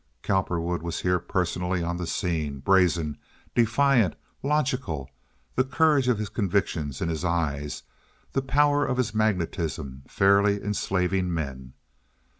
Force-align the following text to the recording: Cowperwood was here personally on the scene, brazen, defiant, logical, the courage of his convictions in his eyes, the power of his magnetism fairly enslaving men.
Cowperwood 0.23 0.81
was 0.81 1.01
here 1.01 1.19
personally 1.19 1.83
on 1.83 1.97
the 1.97 2.07
scene, 2.07 2.57
brazen, 2.57 3.19
defiant, 3.53 4.15
logical, 4.41 5.11
the 5.53 5.63
courage 5.63 6.07
of 6.07 6.17
his 6.17 6.27
convictions 6.27 7.01
in 7.03 7.09
his 7.09 7.23
eyes, 7.23 7.83
the 8.31 8.41
power 8.41 8.83
of 8.83 8.97
his 8.97 9.13
magnetism 9.13 10.01
fairly 10.07 10.55
enslaving 10.59 11.31
men. 11.31 11.73